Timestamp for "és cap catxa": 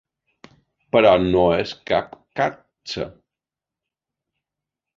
1.63-3.07